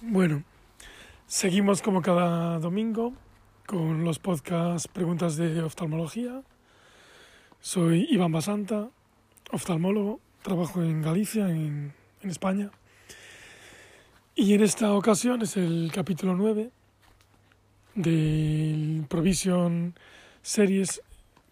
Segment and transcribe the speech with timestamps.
[0.00, 0.44] Bueno,
[1.26, 3.14] seguimos como cada domingo
[3.66, 6.42] con los podcasts Preguntas de Oftalmología.
[7.60, 8.90] Soy Iván Basanta,
[9.50, 11.92] oftalmólogo, trabajo en Galicia, en,
[12.22, 12.70] en España.
[14.36, 16.70] Y en esta ocasión es el capítulo 9
[17.96, 19.96] del Provision
[20.42, 21.02] Series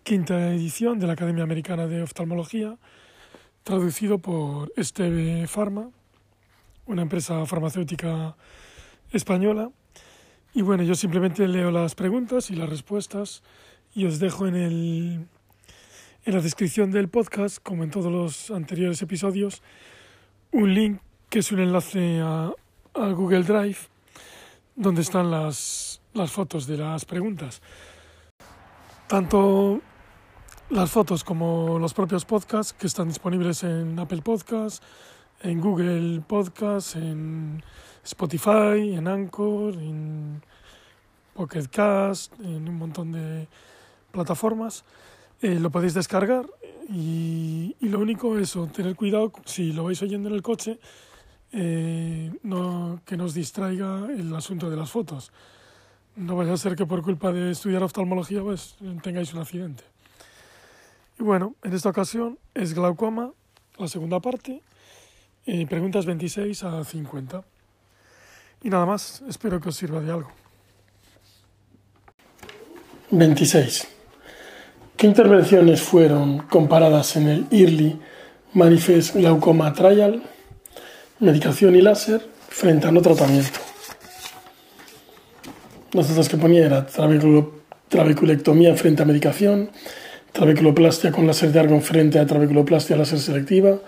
[0.04, 2.76] quinta edición de la Academia Americana de Oftalmología,
[3.64, 5.90] traducido por Esteve Pharma,
[6.86, 8.36] una empresa farmacéutica
[9.12, 9.70] española.
[10.54, 13.42] Y bueno, yo simplemente leo las preguntas y las respuestas
[13.94, 15.26] y os dejo en, el,
[16.24, 19.62] en la descripción del podcast, como en todos los anteriores episodios,
[20.52, 22.52] un link que es un enlace a,
[22.94, 23.78] a Google Drive
[24.76, 27.62] donde están las, las fotos de las preguntas.
[29.08, 29.80] Tanto
[30.70, 34.82] las fotos como los propios podcasts que están disponibles en Apple Podcasts,
[35.42, 37.62] en Google Podcasts, en
[38.04, 40.42] Spotify, en Anchor, en
[41.34, 43.48] Pocket Cast, en un montón de
[44.10, 44.84] plataformas.
[45.42, 46.46] Eh, lo podéis descargar
[46.88, 50.78] y, y, lo único es tener cuidado si lo vais oyendo en el coche,
[51.52, 55.32] eh, no, que nos distraiga el asunto de las fotos.
[56.16, 59.84] No vaya a ser que por culpa de estudiar oftalmología pues, tengáis un accidente.
[61.18, 63.32] Y bueno, en esta ocasión es glaucoma,
[63.78, 64.62] la segunda parte,
[65.66, 67.44] preguntas 26 a 50.
[68.62, 70.30] Y nada más, espero que os sirva de algo.
[73.10, 73.86] 26.
[74.96, 77.98] ¿Qué intervenciones fueron comparadas en el Early
[78.54, 80.22] Manifest Glaucoma Trial,
[81.20, 83.60] medicación y láser, frente a no tratamiento?
[85.92, 89.70] Las otras que ponía era trabeculectomía frente a medicación,
[90.32, 93.78] trabeculoplastia con láser de argón frente a trabeculoplastia láser selectiva,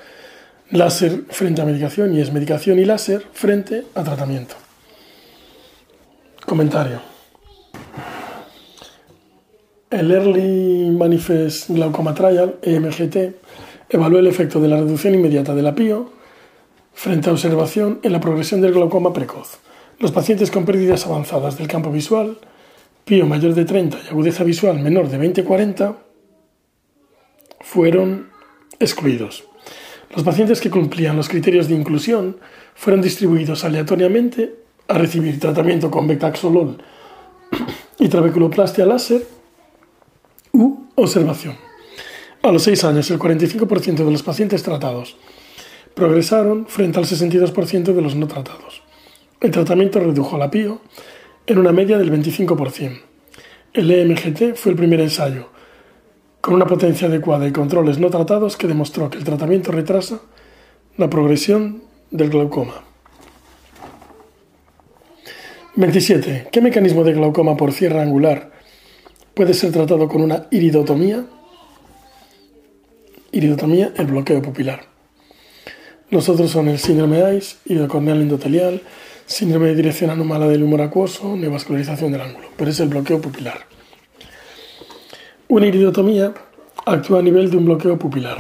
[0.71, 4.55] láser frente a medicación y es medicación y láser frente a tratamiento.
[6.45, 7.01] Comentario.
[9.91, 13.17] El Early Manifest Glaucoma Trial, EMGT,
[13.89, 16.13] evaluó el efecto de la reducción inmediata de la PIO
[16.93, 19.61] frente a observación en la progresión del glaucoma precoz.
[19.99, 22.39] Los pacientes con pérdidas avanzadas del campo visual,
[23.05, 25.97] PIO mayor de 30 y agudeza visual menor de 20-40,
[27.61, 28.29] fueron
[28.79, 29.48] excluidos.
[30.15, 32.39] Los pacientes que cumplían los criterios de inclusión
[32.75, 34.55] fueron distribuidos aleatoriamente
[34.89, 36.79] a recibir tratamiento con betaxolol
[37.99, 39.27] y trabeculoplastia láser
[40.53, 41.57] u observación.
[42.43, 45.17] A los 6 años, el 45% de los pacientes tratados
[45.95, 48.83] progresaron frente al 62% de los no tratados.
[49.41, 50.81] El tratamiento redujo la PIO
[51.47, 53.01] en una media del 25%.
[53.73, 55.51] El EMGT fue el primer ensayo
[56.49, 60.23] con una potencia adecuada y controles no tratados que demostró que el tratamiento retrasa
[60.97, 62.85] la progresión del glaucoma.
[65.77, 66.49] 27.
[66.51, 68.51] ¿Qué mecanismo de glaucoma por cierre angular
[69.35, 71.27] puede ser tratado con una iridotomía?
[73.31, 74.87] Iridotomía, el bloqueo pupilar.
[76.09, 78.81] Los otros son el síndrome AIS, iridocorneal endotelial,
[79.27, 83.78] síndrome de dirección anómala del humor acuoso, neovascularización del ángulo, pero es el bloqueo pupilar.
[85.51, 86.35] Una iridotomía
[86.85, 88.37] actúa a nivel de un bloqueo pupilar.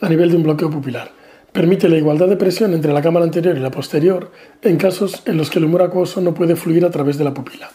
[0.00, 1.12] A nivel de un bloqueo pupilar.
[1.52, 4.32] Permite la igualdad de presión entre la cámara anterior y la posterior
[4.62, 7.34] en casos en los que el humor acuoso no puede fluir a través de la
[7.34, 7.70] pupila.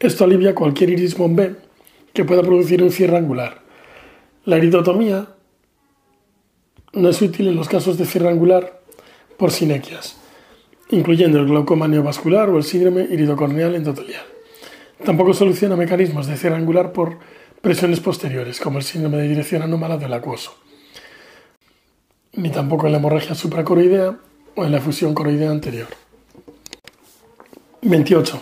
[0.00, 1.56] Esto alivia cualquier iris bombé
[2.14, 3.60] que pueda producir un cierre angular.
[4.46, 5.28] La iridotomía
[6.94, 8.80] no es útil en los casos de cierre angular
[9.36, 10.16] por sinequias,
[10.88, 14.37] incluyendo el glaucoma neovascular o el síndrome iridocorneal endotelial.
[15.04, 17.18] Tampoco soluciona mecanismos de cierre angular por
[17.60, 20.54] presiones posteriores, como el síndrome de dirección anómala del acuoso,
[22.32, 24.16] ni tampoco en la hemorragia supracoroidea
[24.54, 25.88] o en la fusión coroidea anterior.
[27.82, 28.40] 28.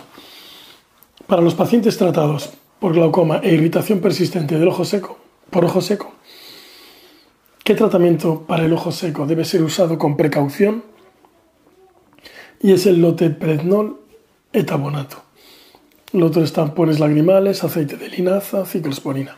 [1.27, 5.19] Para los pacientes tratados por glaucoma e irritación persistente del ojo seco,
[5.49, 6.13] por ojo seco,
[7.63, 10.83] ¿qué tratamiento para el ojo seco debe ser usado con precaución?
[12.61, 13.99] Y es el loteprednol
[14.53, 15.26] etabonato.
[16.13, 19.35] Lo otro es tampones lagrimales, aceite de linaza, ciclosporina.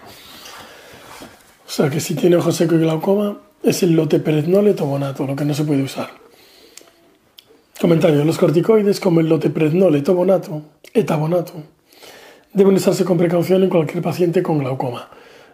[1.68, 5.46] O sea que si tiene ojo seco y glaucoma, es el loteperetnol etobonato, lo que
[5.46, 6.12] no se puede usar.
[7.82, 8.24] Comentario.
[8.24, 10.62] Los corticoides como el loteperetnol etobonato,
[10.94, 11.54] etabonato
[12.54, 15.10] deben usarse con precaución en cualquier paciente con glaucoma.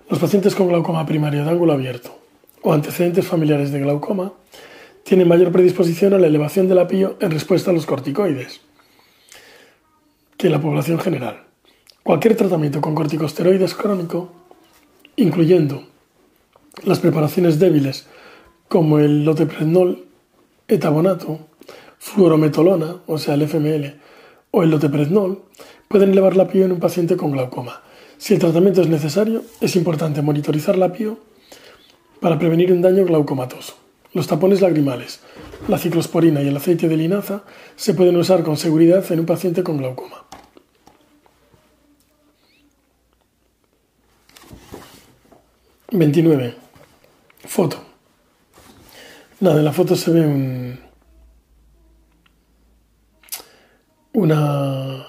[0.09, 2.17] Los pacientes con glaucoma primario de ángulo abierto
[2.61, 4.33] o antecedentes familiares de glaucoma
[5.03, 8.64] tienen mayor predisposición a la elevación de la PIO en respuesta a los corticoides
[10.37, 11.43] que la población general.
[12.03, 14.31] Cualquier tratamiento con corticosteroides crónico,
[15.15, 15.83] incluyendo
[16.83, 18.07] las preparaciones débiles
[18.67, 20.05] como el loteprednol
[20.67, 21.39] etabonato
[21.97, 23.95] fluorometolona, o sea, el FML,
[24.51, 25.43] o el loteprednol,
[25.87, 27.81] pueden elevar la PIO en un paciente con glaucoma.
[28.17, 31.17] Si el tratamiento es necesario, es importante monitorizar la PIO
[32.19, 33.84] para prevenir un daño glaucomatoso.
[34.15, 35.19] Los tapones lagrimales,
[35.67, 37.43] la ciclosporina y el aceite de linaza
[37.75, 40.23] se pueden usar con seguridad en un paciente con glaucoma.
[45.91, 46.55] 29.
[47.45, 47.83] Foto.
[49.41, 50.79] Nada, en la foto se ve un,
[54.13, 55.07] una,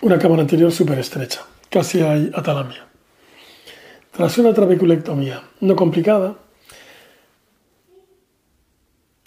[0.00, 2.86] una cámara anterior súper estrecha, casi hay atalamia.
[4.12, 6.36] Tras una trabeculectomía no complicada,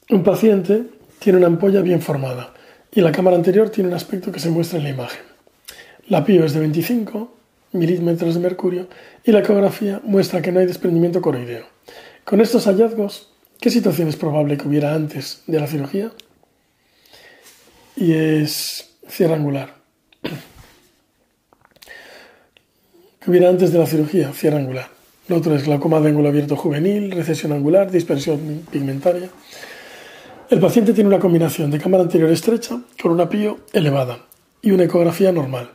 [0.10, 0.84] un paciente
[1.20, 2.54] tiene una ampolla bien formada
[2.92, 5.22] y la cámara anterior tiene un aspecto que se muestra en la imagen.
[6.08, 7.34] La PIO es de 25
[7.72, 8.88] milímetros de mercurio
[9.24, 11.66] y la ecografía muestra que no hay desprendimiento coroideo.
[12.24, 13.30] Con estos hallazgos,
[13.60, 16.12] ¿qué situación es probable que hubiera antes de la cirugía?
[17.96, 19.76] Y es cierre angular.
[23.20, 24.90] que hubiera antes de la cirugía, cierre angular.
[25.28, 29.30] Lo otro es glaucoma de ángulo abierto juvenil, recesión angular, dispersión pigmentaria.
[30.48, 34.20] El paciente tiene una combinación de cámara anterior estrecha con una PIO elevada
[34.62, 35.72] y una ecografía normal,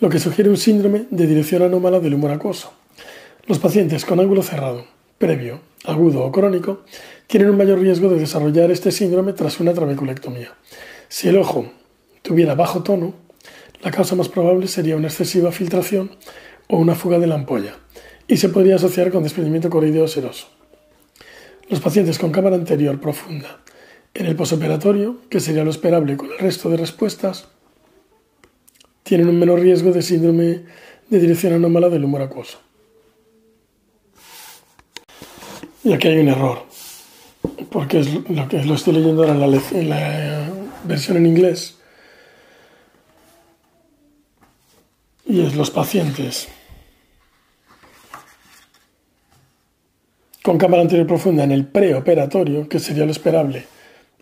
[0.00, 2.74] lo que sugiere un síndrome de dirección anómala del humor acuoso.
[3.46, 4.84] Los pacientes con ángulo cerrado,
[5.16, 6.82] previo, agudo o crónico,
[7.26, 10.52] tienen un mayor riesgo de desarrollar este síndrome tras una trabeculectomía.
[11.08, 11.64] Si el ojo
[12.20, 13.14] tuviera bajo tono,
[13.82, 16.10] la causa más probable sería una excesiva filtración
[16.68, 17.76] o una fuga de la ampolla,
[18.28, 20.48] y se podría asociar con desprendimiento coroideo seroso.
[21.70, 23.60] Los pacientes con cámara anterior profunda
[24.18, 27.48] en el posoperatorio, que sería lo esperable con el resto de respuestas,
[29.02, 30.62] tienen un menor riesgo de síndrome
[31.08, 32.58] de dirección anómala del humor acuoso.
[35.84, 36.64] Y aquí hay un error,
[37.70, 40.50] porque es lo que estoy leyendo ahora en la, en la
[40.84, 41.76] versión en inglés.
[45.26, 46.48] Y es los pacientes
[50.42, 53.75] con cámara anterior profunda en el preoperatorio, que sería lo esperable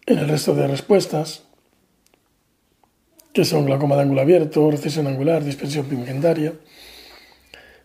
[0.06, 1.44] en el resto de respuestas,
[3.32, 6.52] que son glaucoma de ángulo abierto, recesión angular, dispersión pigmentaria,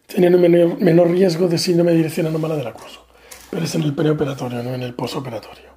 [0.05, 3.05] tenían un menor, riesgo de síndrome de dirección anómala del acuoso,
[3.49, 5.69] pero es en el preoperatorio, no en el posoperatorio.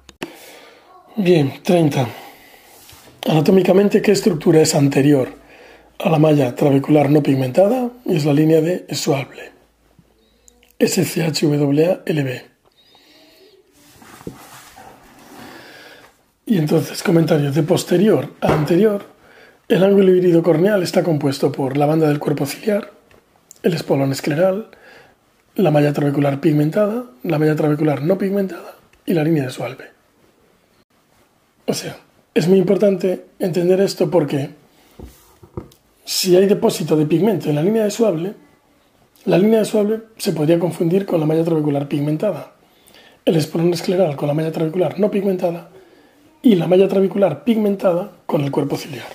[1.15, 2.07] Bien, 30.
[3.29, 5.29] Anatómicamente, ¿qué estructura es anterior
[5.99, 7.91] a la malla trabecular no pigmentada?
[8.05, 9.53] Y es la línea de Schwalbe.
[10.79, 12.52] SCHWA-LB.
[16.45, 19.05] Y entonces, comentarios de posterior a anterior.
[19.69, 22.91] El ángulo híbrido corneal está compuesto por la banda del cuerpo ciliar,
[23.63, 24.67] el espolón escleral,
[25.55, 28.75] la malla trabecular pigmentada, la malla trabecular no pigmentada
[29.05, 29.85] y la línea de Schwalbe.
[31.65, 31.95] O sea,
[32.33, 34.49] es muy importante entender esto porque
[36.03, 38.33] si hay depósito de pigmento en la línea de Schwalbe,
[39.23, 42.55] la línea de Schwalbe se podría confundir con la malla trabecular pigmentada,
[43.23, 45.69] el espolón escleral con la malla trabecular no pigmentada
[46.43, 49.07] y la malla trabecular pigmentada con el cuerpo ciliar.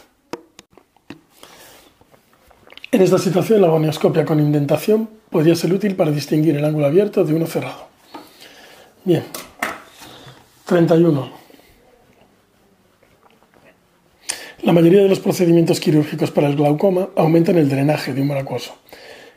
[2.90, 7.22] En esta situación, la gonioscopia con indentación podría ser útil para distinguir el ángulo abierto
[7.22, 7.86] de uno cerrado.
[9.04, 9.24] Bien,
[10.64, 11.30] 31.
[14.62, 18.74] La mayoría de los procedimientos quirúrgicos para el glaucoma aumentan el drenaje de humor acuoso.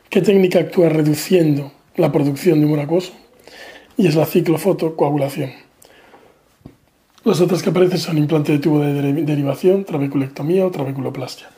[0.08, 3.12] ¿Qué técnica actúa reduciendo la producción de humor acuoso?
[3.98, 5.71] Y es la ciclofotocoagulación.
[7.24, 11.48] Las otras que aparecen son implante de tubo de derivación, trabeculectomía o trabeculoplastia.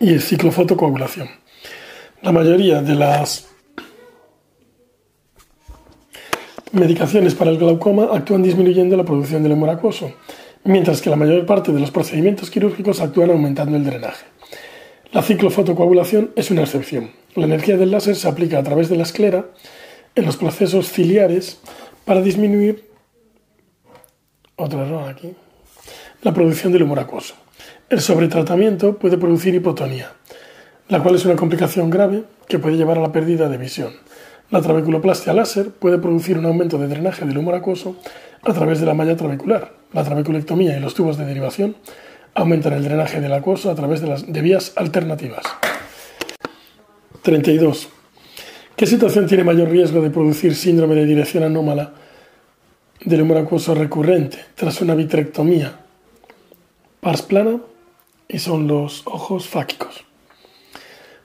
[0.00, 1.28] Y el ciclofotocoagulación.
[2.22, 3.48] La mayoría de las
[6.72, 10.14] medicaciones para el glaucoma actúan disminuyendo la producción del humor acuoso,
[10.64, 14.24] mientras que la mayor parte de los procedimientos quirúrgicos actúan aumentando el drenaje.
[15.12, 17.10] La ciclofotocoagulación es una excepción.
[17.36, 19.50] La energía del láser se aplica a través de la esclera
[20.14, 21.60] en los procesos ciliares
[22.04, 22.88] para disminuir
[24.56, 25.34] otro error aquí,
[26.22, 27.34] la producción del humor acuoso.
[27.88, 30.12] El sobretratamiento puede producir hipotonía,
[30.88, 33.92] la cual es una complicación grave que puede llevar a la pérdida de visión.
[34.50, 37.96] La trabeculoplastia láser puede producir un aumento de drenaje del humor acuoso
[38.42, 39.72] a través de la malla trabecular.
[39.92, 41.76] La trabeculectomía y los tubos de derivación
[42.34, 45.44] aumentan el drenaje del acuoso a través de, las, de vías alternativas.
[47.22, 47.88] 32.
[48.76, 51.92] ¿Qué situación tiene mayor riesgo de producir síndrome de dirección anómala
[53.04, 55.78] del humor acuoso recurrente tras una vitrectomía?
[57.00, 57.60] Pars plana
[58.26, 60.04] y son los ojos fáquicos.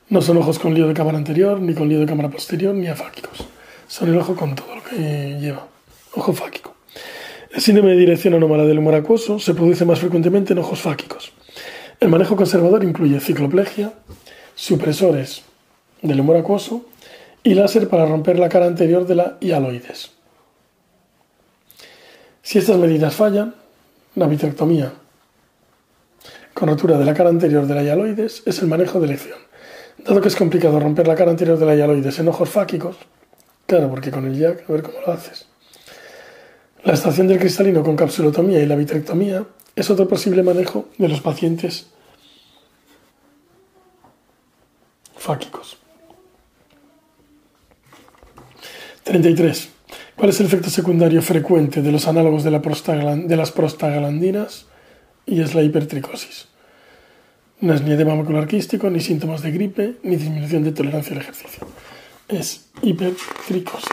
[0.10, 2.86] No son ojos con lío de cámara anterior, ni con lío de cámara posterior, ni
[2.86, 3.48] afáquicos.
[3.88, 5.68] Son el ojo con todo lo que lleva.
[6.14, 6.76] ojo fáquico.
[7.52, 11.34] El síndrome de dirección anómala del humor acuoso se produce más frecuentemente en ojos fáquicos.
[12.00, 13.92] El manejo conservador incluye cicloplegia,
[14.54, 15.42] supresores
[16.04, 16.86] del humor acuoso
[17.44, 20.12] y láser para romper la cara anterior de la hialoides.
[22.42, 23.56] Si estas medidas fallan,
[24.16, 24.94] la vitrectomía
[26.54, 29.38] con rotura de la cara anterior de la hialoides es el manejo de elección.
[29.98, 32.98] Dado que es complicado romper la cara anterior de la hialoides en ojos fáquicos,
[33.66, 35.48] claro, porque con el jack, a ver cómo lo haces.
[36.84, 41.22] La estación del cristalino con capsulotomía y la vitrectomía es otro posible manejo de los
[41.22, 41.88] pacientes
[45.16, 45.78] fáquicos.
[49.10, 49.70] 33.
[50.16, 54.68] ¿Cuál es el efecto secundario frecuente de los análogos de, las prostaglandinas?
[55.26, 56.48] Y es la hipertricosis.
[57.60, 61.22] No es ni edema macular quístico, ni síntomas de gripe, ni disminución de tolerancia al
[61.22, 61.66] ejercicio.
[62.28, 63.90] Es hipertricosis.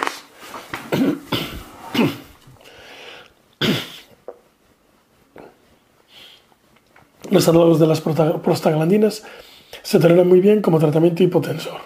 [7.31, 9.25] Los análogos de las prostaglandinas
[9.83, 11.81] se toleran muy bien como tratamiento hipotensor.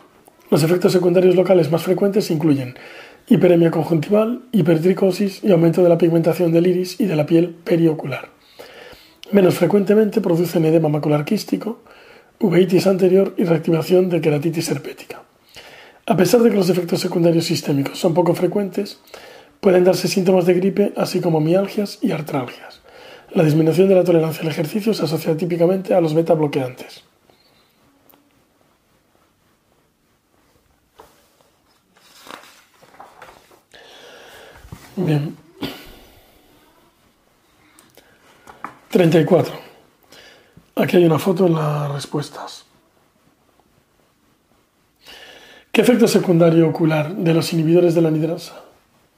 [0.50, 2.74] Los efectos secundarios locales más frecuentes incluyen
[3.30, 8.28] hiperemia conjuntival, hipertricosis y aumento de la pigmentación del iris y de la piel periocular.
[9.30, 11.78] Menos frecuentemente producen edema macular quístico,
[12.40, 15.22] uveitis anterior y reactivación de queratitis herpética.
[16.06, 18.98] A pesar de que los efectos secundarios sistémicos son poco frecuentes,
[19.60, 22.80] pueden darse síntomas de gripe así como mialgias y artralgias.
[23.32, 27.04] La disminución de la tolerancia al ejercicio se asocia típicamente a los beta bloqueantes.
[35.06, 35.34] Bien.
[38.90, 39.54] 34.
[40.76, 42.66] Aquí hay una foto en las respuestas.
[45.72, 48.62] ¿Qué efecto secundario ocular de los inhibidores de la anidrasa?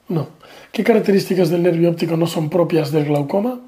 [0.07, 0.29] No.
[0.71, 3.59] ¿Qué características del nervio óptico no son propias del glaucoma?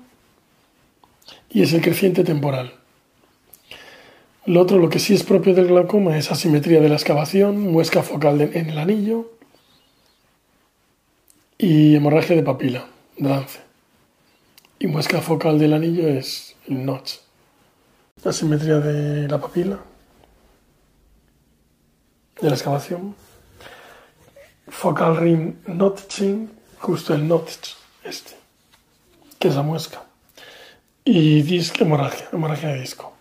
[1.50, 2.74] Y es el creciente temporal.
[4.46, 8.04] Lo otro, lo que sí es propio del glaucoma es asimetría de la excavación, muesca
[8.04, 9.32] focal en el anillo,
[11.58, 13.60] y hemorragia de papila, lance.
[14.80, 17.16] Y muesca focal del anillo es el notch.
[18.24, 19.80] La simetría de la papila,
[22.42, 23.16] de la excavación.
[24.68, 28.36] Focal ring notching, justo el notch, este,
[29.40, 30.04] que es la muesca.
[31.04, 33.14] Y disc hemorragia, hemorragia de disco.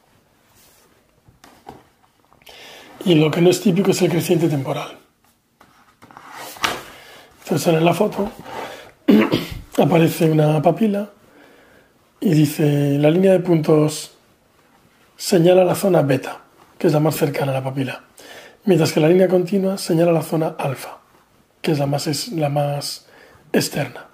[3.05, 5.04] Y lo que no es típico es el creciente temporal.
[7.45, 8.31] Entonces en la foto
[9.79, 11.11] aparece una papila
[12.19, 14.13] y dice la línea de puntos
[15.15, 16.41] señala la zona beta,
[16.79, 18.05] que es la más cercana a la papila,
[18.65, 21.01] mientras que la línea continua señala la zona alfa,
[21.61, 23.05] que es la más, es la más
[23.53, 24.07] externa.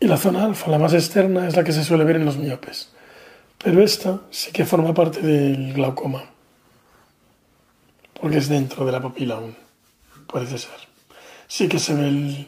[0.00, 2.38] Y la zona alfa, la más externa, es la que se suele ver en los
[2.38, 2.90] miopes.
[3.62, 6.37] Pero esta sí que forma parte del glaucoma
[8.20, 9.56] porque es dentro de la papila aún,
[10.32, 10.78] parece ser.
[11.46, 12.46] Sí que se ve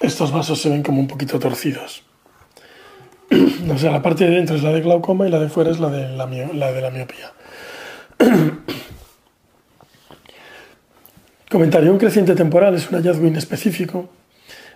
[0.00, 2.02] estos vasos se ven como un poquito torcidos.
[3.70, 5.80] o sea, la parte de dentro es la de glaucoma y la de fuera es
[5.80, 7.32] la de la, la, de la miopía.
[11.50, 11.92] Comentario.
[11.92, 14.10] Un creciente temporal es un hallazgo inespecífico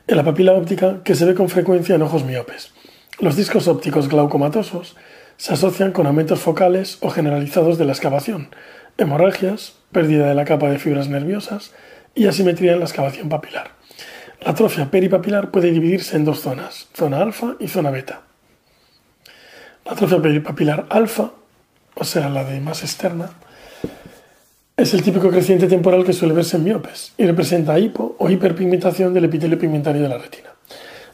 [0.06, 2.72] en la papila óptica que se ve con frecuencia en ojos miopes.
[3.18, 4.96] Los discos ópticos glaucomatosos
[5.36, 8.48] se asocian con aumentos focales o generalizados de la excavación,
[8.96, 11.72] hemorragias, pérdida de la capa de fibras nerviosas
[12.14, 13.70] y asimetría en la excavación papilar.
[14.40, 18.22] La atrofia peripapilar puede dividirse en dos zonas, zona alfa y zona beta.
[19.84, 21.32] La atrofia peripapilar alfa,
[21.94, 23.30] o sea, la de más externa,
[24.76, 29.12] es el típico creciente temporal que suele verse en miopes y representa hipo o hiperpigmentación
[29.12, 30.50] del epitelio pigmentario de la retina.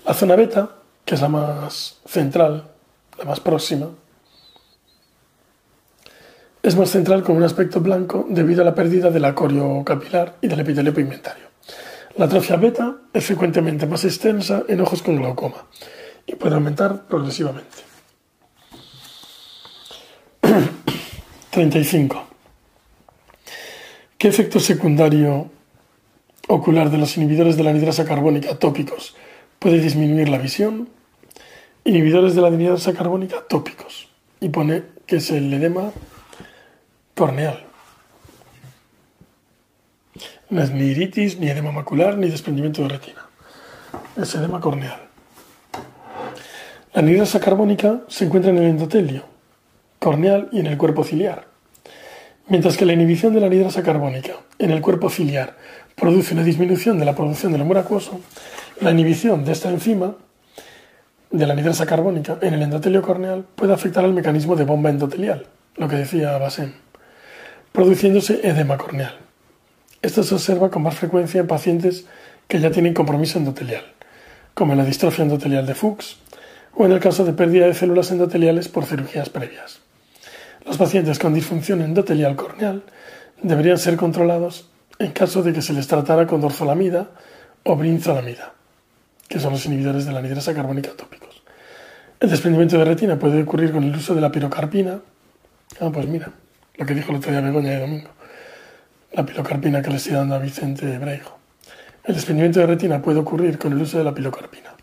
[0.05, 0.71] La zona beta,
[1.07, 2.65] que es la más central,
[3.19, 3.89] la más próxima,
[6.65, 10.49] es más central con un aspecto blanco debido a la pérdida del acorio capilar y
[10.49, 11.45] del epitelio pigmentario.
[12.17, 15.67] La atrofia beta es frecuentemente más extensa en ojos con glaucoma
[16.27, 17.77] y puede aumentar progresivamente.
[21.51, 22.27] 35.
[24.17, 25.51] ¿Qué efecto secundario
[26.49, 29.15] ocular de los inhibidores de la anidrasa carbónica tópicos
[29.59, 30.89] puede disminuir la visión?
[31.85, 34.09] Inhibidores de la anidrasa carbónica tópicos.
[34.41, 35.93] Y pone que es el edema
[37.15, 37.65] corneal.
[40.51, 43.27] No es ni iritis, ni edema macular, ni desprendimiento de retina.
[44.17, 45.01] Es edema corneal.
[46.93, 49.25] La anidrasa carbónica se encuentra en el endotelio
[49.99, 51.47] corneal y en el cuerpo ciliar.
[52.47, 55.57] Mientras que la inhibición de la anidrasa carbónica en el cuerpo ciliar
[55.97, 58.21] produce una disminución de la producción del humor acuoso,
[58.81, 60.15] la inhibición de esta enzima,
[61.31, 65.47] de la nidrasa carbónica, en el endotelio corneal puede afectar al mecanismo de bomba endotelial,
[65.77, 66.84] lo que decía Basen,
[67.75, 69.19] produciéndose edema corneal.
[70.01, 72.05] Esto se observa con más frecuencia en pacientes
[72.47, 73.83] que ya tienen compromiso endotelial,
[74.55, 76.19] como en la distrofia endotelial de Fuchs
[76.77, 79.81] o en el caso de pérdida de células endoteliales por cirugías previas.
[80.65, 82.85] Los pacientes con disfunción endotelial corneal
[83.43, 87.11] deberían ser controlados en caso de que se les tratara con dorzolamida
[87.65, 88.55] o brinzolamida,
[89.27, 91.43] que son los inhibidores de la nidrasa carbónica tópicos.
[92.21, 95.01] El desprendimiento de retina puede ocurrir con el uso de la pirocarpina.
[95.81, 96.31] Ah, pues mira,
[96.77, 98.11] lo que dijo el otro Begoña de Domingo.
[99.13, 101.39] La pilocarpina que le estoy dando a Vicente Breijo.
[102.05, 104.75] El desprendimiento de retina puede ocurrir con el uso de la pilocarpina.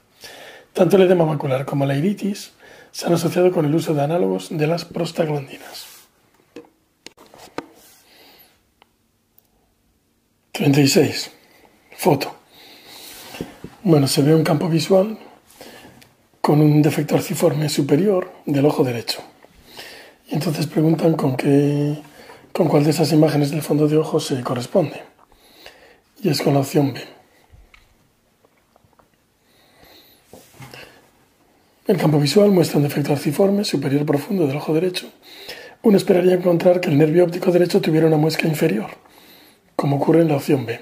[0.74, 2.54] Tanto el edema macular como la iritis
[2.92, 5.86] se han asociado con el uso de análogos de las prostaglandinas.
[10.54, 11.32] 36.
[11.98, 12.36] Foto.
[13.84, 15.18] Bueno, se ve un campo visual
[16.40, 19.22] con un defecto arciforme superior del ojo derecho.
[20.32, 21.98] Entonces preguntan con qué,
[22.54, 25.04] con cuál de esas imágenes del fondo de ojo se corresponde.
[26.24, 27.02] Y es con la opción B.
[31.86, 35.12] El campo visual muestra un defecto arciforme superior profundo del ojo derecho.
[35.82, 38.92] Uno esperaría encontrar que el nervio óptico derecho tuviera una muesca inferior,
[39.76, 40.80] como ocurre en la opción B.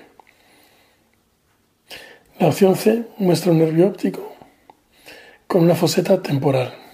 [2.38, 4.36] La opción C muestra un nervio óptico
[5.48, 6.89] con una foseta temporal.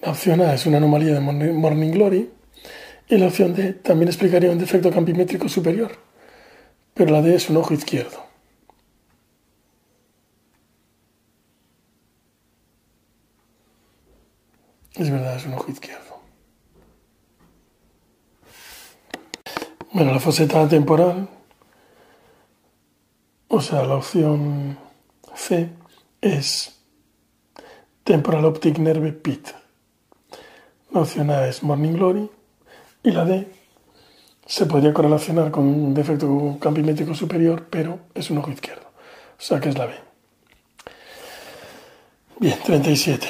[0.00, 2.30] La opción A es una anomalía de Morning Glory
[3.08, 5.90] y la opción D también explicaría un defecto campimétrico superior,
[6.94, 8.24] pero la D es un ojo izquierdo.
[14.94, 16.20] Es verdad, es un ojo izquierdo.
[19.92, 21.28] Bueno, la foseta temporal,
[23.48, 24.78] o sea, la opción
[25.34, 25.70] C
[26.20, 26.80] es
[28.04, 29.48] Temporal Optic Nerve Pit.
[30.90, 32.30] La opción A es Morning Glory
[33.02, 33.46] y la D
[34.46, 38.88] se podría correlacionar con un defecto campimétrico superior, pero es un ojo izquierdo.
[39.38, 39.92] O sea que es la B.
[42.40, 43.28] Bien, 37.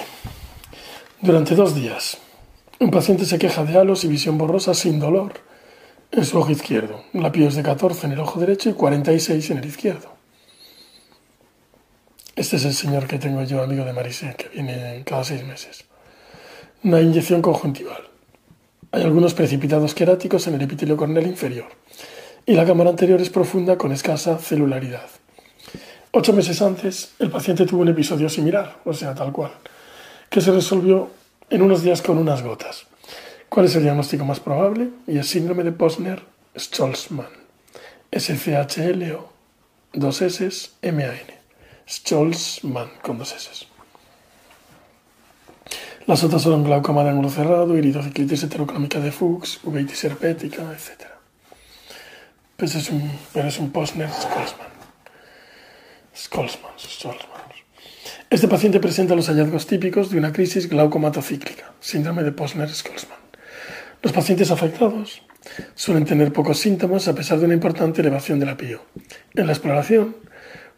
[1.20, 2.18] Durante dos días,
[2.78, 5.32] un paciente se queja de halos y visión borrosa sin dolor
[6.12, 7.02] en su ojo izquierdo.
[7.12, 10.14] La es de 14 en el ojo derecho y 46 en el izquierdo.
[12.36, 15.87] Este es el señor que tengo yo, amigo de Marisé, que viene cada seis meses.
[16.84, 18.08] Una inyección conjuntival.
[18.92, 21.66] Hay algunos precipitados queráticos en el epitelio corneal inferior
[22.46, 25.06] y la cámara anterior es profunda con escasa celularidad.
[26.12, 29.52] Ocho meses antes, el paciente tuvo un episodio similar, o sea, tal cual
[30.28, 31.10] que se resolvió
[31.50, 32.86] en unos días con unas gotas.
[33.48, 34.90] ¿Cuál es el diagnóstico más probable?
[35.06, 37.30] Y el síndrome de Posner-Scholzmann.
[38.12, 39.28] SCHLO,
[39.94, 41.18] dos S, MAN.
[41.88, 43.67] Scholzmann, con dos S.
[46.08, 51.04] Las otras son glaucoma de ángulo cerrado, iridociclitis heterocrómica de Fuchs, uveitis herpética, etc.
[52.56, 53.70] Pues es un, pero es un.
[53.70, 54.08] Scholzmann,
[56.78, 57.42] Scholzmann.
[58.30, 63.20] Este paciente presenta los hallazgos típicos de una crisis glaucomatocíclica, síndrome de Posner-Scholzmann.
[64.02, 65.20] Los pacientes afectados
[65.74, 68.80] suelen tener pocos síntomas a pesar de una importante elevación de la PIO.
[69.34, 70.16] En la exploración,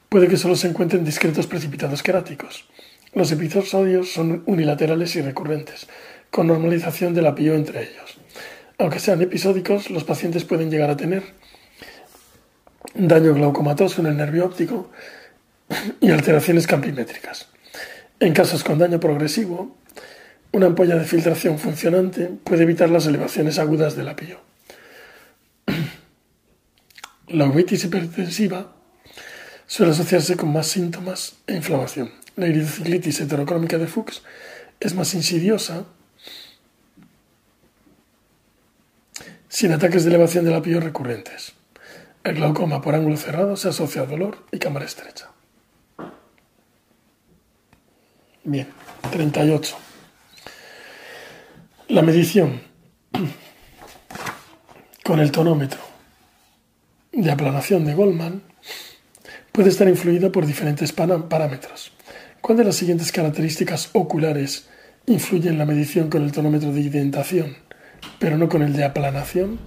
[0.08, 2.68] puede que solo se encuentren discretos precipitados queráticos.
[3.12, 5.88] Los episodios son unilaterales y recurrentes,
[6.30, 8.18] con normalización de la PIO entre ellos.
[8.78, 11.24] Aunque sean episódicos, los pacientes pueden llegar a tener
[12.94, 14.90] daño glaucomatoso en el nervio óptico
[16.00, 17.48] y alteraciones campimétricas.
[18.20, 19.76] En casos con daño progresivo,
[20.52, 24.40] una ampolla de filtración funcionante puede evitar las elevaciones agudas del apio.
[27.26, 28.72] La uveitis hipertensiva
[29.66, 32.19] suele asociarse con más síntomas e inflamación.
[32.36, 34.22] La iridociclitis heterocrómica de Fuchs
[34.78, 35.84] es más insidiosa
[39.48, 41.52] sin ataques de elevación del apio recurrentes.
[42.22, 45.30] El glaucoma por ángulo cerrado se asocia a dolor y cámara estrecha.
[48.44, 48.68] Bien,
[49.10, 49.76] 38.
[51.88, 52.60] La medición
[55.04, 55.80] con el tonómetro
[57.12, 58.42] de aplanación de Goldman
[59.52, 61.92] puede estar influida por diferentes parámetros.
[62.40, 64.68] ¿Cuál de las siguientes características oculares
[65.06, 67.56] influye en la medición con el tonómetro de indentación,
[68.18, 69.58] pero no con el de aplanación?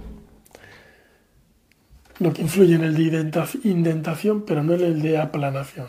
[2.18, 5.88] Lo que influye en el de indentación, pero no en el de aplanación,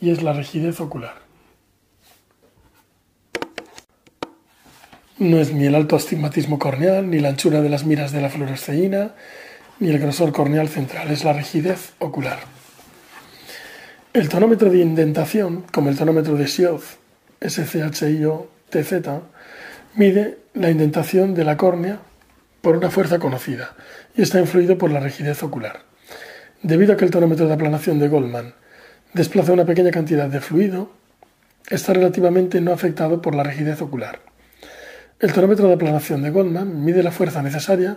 [0.00, 1.14] y es la rigidez ocular.
[5.18, 8.28] No es ni el alto astigmatismo corneal, ni la anchura de las miras de la
[8.28, 9.14] fluoresceína,
[9.78, 12.51] ni el grosor corneal central, es la rigidez ocular.
[14.14, 16.82] El tonómetro de indentación, como el tonómetro de Sioth,
[17.40, 19.08] SCHIO-TZ,
[19.94, 22.00] mide la indentación de la córnea
[22.60, 23.74] por una fuerza conocida
[24.14, 25.84] y está influido por la rigidez ocular.
[26.62, 28.52] Debido a que el tonómetro de aplanación de Goldman
[29.14, 30.92] desplaza una pequeña cantidad de fluido,
[31.70, 34.20] está relativamente no afectado por la rigidez ocular.
[35.20, 37.96] El tonómetro de aplanación de Goldman mide la fuerza necesaria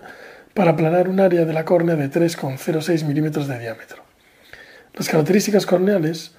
[0.54, 4.15] para aplanar un área de la córnea de 3,06 milímetros de diámetro.
[4.96, 6.32] Las características corneales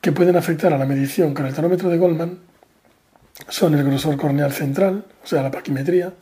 [0.00, 2.38] que pueden afectar a la medición con el tonómetro de Goldman
[3.48, 6.14] son el grosor corneal central, o sea, la paquimetría,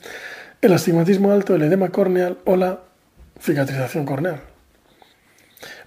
[0.63, 2.81] el astigmatismo alto, el edema corneal o la
[3.41, 4.41] cicatrización corneal.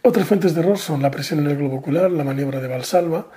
[0.04, 3.32] Otras fuentes de error son la presión en el globo ocular, la maniobra de Valsalva,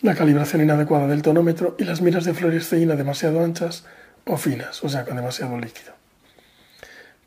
[0.00, 3.84] la calibración inadecuada del tonómetro y las miras de fluoresceína demasiado anchas
[4.24, 5.92] o finas, o sea, con demasiado líquido.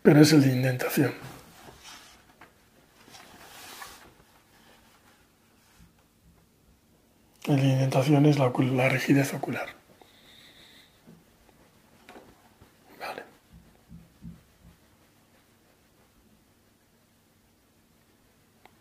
[0.01, 1.34] Pero es el de indentación.
[8.01, 9.69] Es la, la rigidez ocular.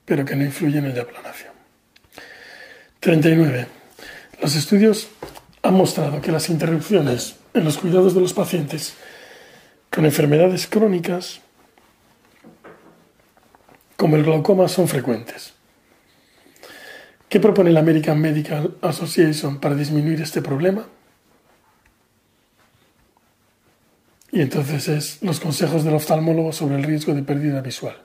[0.04, 1.52] pero que no influye en el de aplanación.
[3.00, 3.66] 39.
[4.42, 5.08] Los estudios
[5.62, 8.94] han mostrado que las interrupciones en los cuidados de los pacientes
[9.90, 11.40] con enfermedades crónicas
[13.96, 15.53] como el glaucoma son frecuentes.
[17.34, 20.86] ¿Qué propone la American Medical Association para disminuir este problema?
[24.30, 27.96] Y entonces es los consejos del oftalmólogo sobre el riesgo de pérdida visual.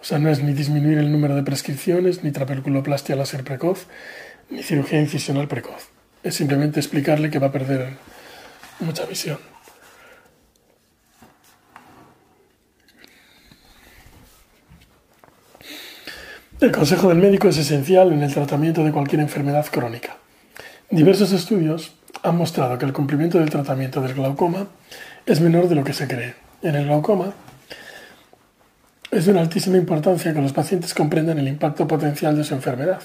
[0.00, 3.88] O sea, no es ni disminuir el número de prescripciones, ni trabeculoplastia láser precoz,
[4.48, 5.88] ni cirugía incisional precoz.
[6.22, 7.96] Es simplemente explicarle que va a perder
[8.78, 9.38] mucha visión.
[16.60, 20.18] El consejo del médico es esencial en el tratamiento de cualquier enfermedad crónica.
[20.90, 24.66] Diversos estudios han mostrado que el cumplimiento del tratamiento del glaucoma
[25.24, 26.34] es menor de lo que se cree.
[26.60, 27.32] En el glaucoma,
[29.10, 33.00] es de una altísima importancia que los pacientes comprendan el impacto potencial de su enfermedad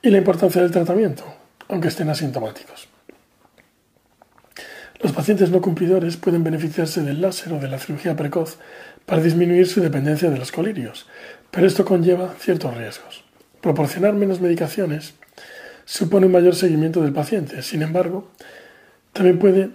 [0.00, 1.24] y la importancia del tratamiento,
[1.68, 2.86] aunque estén asintomáticos.
[5.02, 8.58] Los pacientes no cumplidores pueden beneficiarse del láser o de la cirugía precoz
[9.04, 11.08] para disminuir su dependencia de los colirios,
[11.50, 13.24] pero esto conlleva ciertos riesgos.
[13.60, 15.14] Proporcionar menos medicaciones
[15.84, 17.62] supone un mayor seguimiento del paciente.
[17.62, 18.30] Sin embargo,
[19.12, 19.70] también puede,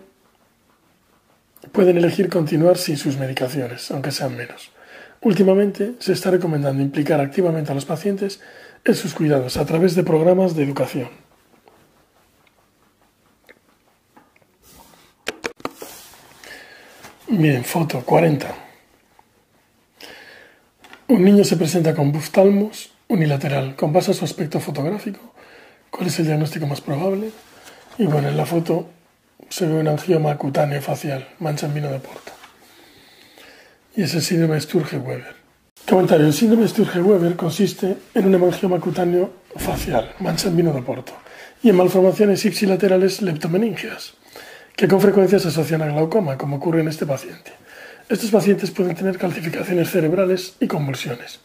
[1.74, 4.72] pueden elegir continuar sin sus medicaciones, aunque sean menos.
[5.20, 8.40] Últimamente se está recomendando implicar activamente a los pacientes
[8.86, 11.27] en sus cuidados a través de programas de educación.
[17.30, 18.48] Bien, foto 40.
[21.10, 23.76] Un niño se presenta con buftalmos unilateral.
[23.76, 25.34] Con base a su aspecto fotográfico,
[25.90, 27.32] ¿cuál es el diagnóstico más probable?
[27.98, 28.90] Y bueno, en la foto
[29.50, 32.38] se ve un angioma cutáneo facial, mancha en vino de porta
[33.98, 35.36] y es el síndrome Sturge-Weber.
[35.90, 36.28] Comentario.
[36.28, 41.14] El síndrome Sturge-Weber consiste en un hemangioma cutáneo facial, mancha en vino de Porto,
[41.64, 44.14] y en malformaciones ipsilaterales leptomeningeas,
[44.78, 47.52] que con frecuencia se asocian a glaucoma, como ocurre en este paciente.
[48.08, 51.40] Estos pacientes pueden tener calcificaciones cerebrales y convulsiones.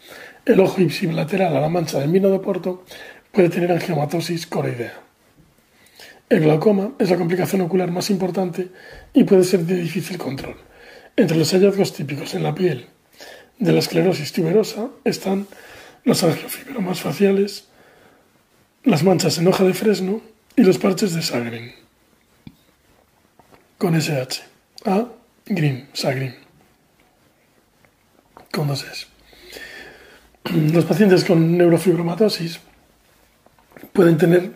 [0.44, 2.84] El ojo ipsilateral a la mancha del vino de Porto
[3.32, 5.00] puede tener angiomatosis coroidea.
[6.28, 8.68] El glaucoma es la complicación ocular más importante
[9.14, 10.56] y puede ser de difícil control.
[11.16, 12.86] Entre los hallazgos típicos en la piel
[13.58, 15.46] de la esclerosis tuberosa están
[16.04, 17.64] los angiofibromas faciales,
[18.84, 20.20] las manchas en hoja de fresno
[20.54, 21.81] y los parches de Sagrin.
[23.82, 24.42] Con SH.
[24.84, 25.08] A.
[25.44, 26.36] Green, Sagrin.
[28.52, 29.06] Con dos S.
[30.72, 32.60] Los pacientes con neurofibromatosis
[33.92, 34.52] pueden tener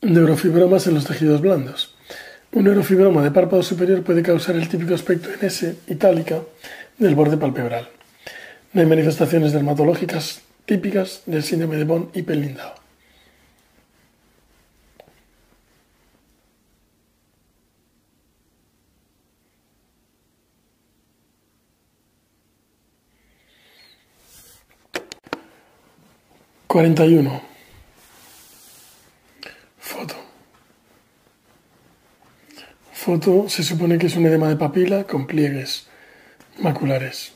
[0.00, 1.94] Neurofibromas en los tejidos blandos.
[2.52, 6.40] Un neurofibroma de párpado superior puede causar el típico aspecto en S itálica
[6.96, 7.90] del borde palpebral.
[8.72, 12.74] No hay manifestaciones dermatológicas típicas del síndrome de y Lindau.
[26.66, 27.42] Cuarenta y uno.
[32.92, 35.86] foto se supone que es un edema de papila con pliegues
[36.58, 37.32] maculares.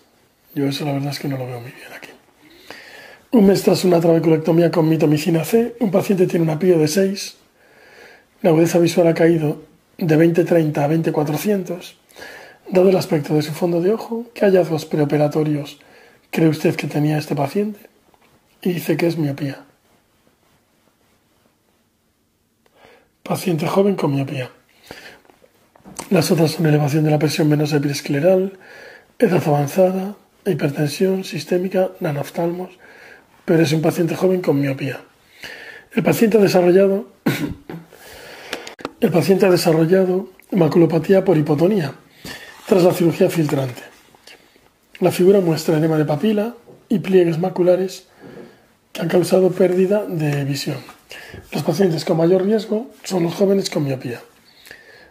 [0.54, 2.12] Yo eso la verdad es que no lo veo muy bien aquí.
[3.34, 7.36] Un mes tras una trabeculectomía con mitomicina C, un paciente tiene una pío de 6,
[8.42, 9.62] la agudeza visual ha caído
[9.96, 11.96] de 2030 a 20400,
[12.68, 15.78] dado el aspecto de su fondo de ojo, ¿qué hallazgos preoperatorios
[16.30, 17.80] cree usted que tenía este paciente?
[18.60, 19.64] Y dice que es miopía.
[23.22, 24.50] Paciente joven con miopía.
[26.10, 28.58] Las otras son elevación de la presión venosa epiescleral,
[29.18, 32.81] edad avanzada, hipertensión sistémica, nanoftalmos,
[33.44, 35.00] pero es un paciente joven con miopía.
[35.94, 37.12] El paciente ha desarrollado
[39.00, 41.94] el paciente ha desarrollado maculopatía por hipotonía
[42.66, 43.83] tras la cirugía filtrante.
[45.00, 46.55] La figura muestra edema de papila
[46.88, 48.07] y pliegues maculares
[48.92, 50.78] que han causado pérdida de visión.
[51.50, 54.20] Los pacientes con mayor riesgo son los jóvenes con miopía.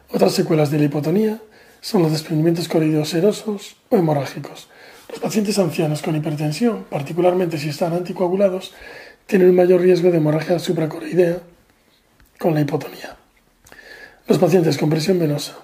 [0.09, 1.39] Otras secuelas de la hipotonía
[1.81, 4.67] son los desprendimientos coroideos serosos o hemorrágicos.
[5.11, 8.73] Los pacientes ancianos con hipertensión, particularmente si están anticoagulados,
[9.27, 11.39] tienen mayor riesgo de hemorragia supracoroidea
[12.39, 13.17] con la hipotonía.
[14.27, 15.57] Los pacientes con presión venosa.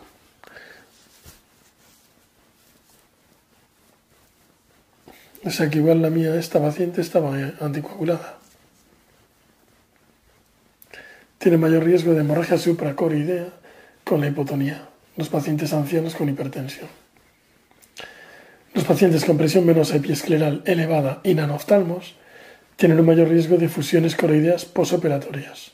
[5.46, 8.38] O sea que igual la mía, esta paciente estaba anticoagulada.
[11.38, 13.48] Tiene mayor riesgo de hemorragia supracoroidea
[14.04, 14.90] con la hipotonía.
[15.16, 17.07] Los pacientes ancianos con hipertensión.
[18.78, 22.14] Los pacientes con presión venosa epiescleral elevada y nanoftalmos
[22.76, 25.72] tienen un mayor riesgo de fusiones coroideas posoperatorias,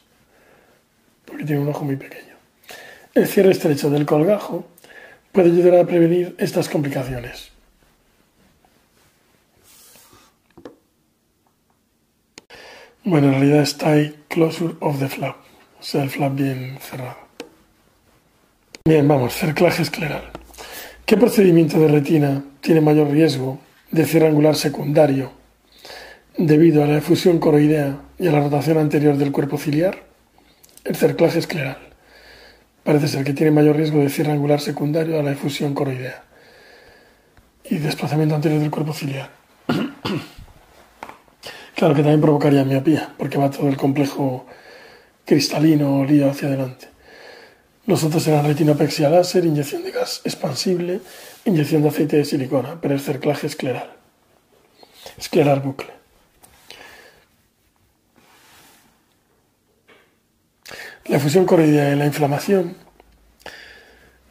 [1.26, 2.38] porque tienen un ojo muy pequeño.
[3.14, 4.70] El cierre estrecho del colgajo
[5.34, 7.50] puede ayudar a prevenir estas complicaciones.
[13.04, 15.36] Bueno, en realidad está ahí closure of the flap,
[15.78, 17.18] o sea, el flap bien cerrado.
[18.86, 20.32] Bien, vamos, cerclaje escleral.
[21.06, 23.60] ¿Qué procedimiento de retina tiene mayor riesgo
[23.92, 25.34] de cierre angular secundario
[26.38, 30.04] debido a la efusión coroidea y a la rotación anterior del cuerpo ciliar?
[30.86, 31.78] El cerclaje escleral.
[32.86, 36.24] Parece ser que tiene mayor riesgo de cierre angular secundario a la efusión coroidea
[37.66, 39.30] y desplazamiento anterior del cuerpo ciliar.
[41.76, 44.46] claro que también provocaría miopía, porque va todo el complejo
[45.26, 46.93] cristalino o lío hacia adelante.
[47.86, 51.02] Los otros eran retinopexia láser, inyección de gas expansible,
[51.44, 53.92] inyección de aceite de silicona, pero el cerclaje escleral.
[55.18, 55.92] Escleral bucle.
[61.06, 62.78] La fusión coroidea y la inflamación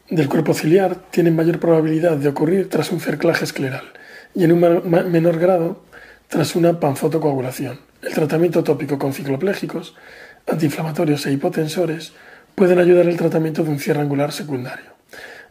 [0.08, 3.92] del cuerpo ciliar tienen mayor probabilidad de ocurrir tras un cerclaje escleral
[4.34, 5.82] y en un menor grado
[6.28, 7.80] tras una panfotocoagulación.
[8.00, 9.94] El tratamiento tópico con cicloplégicos,
[10.46, 12.14] antiinflamatorios e hipotensores
[12.54, 14.92] pueden ayudar al tratamiento de un cierre angular secundario.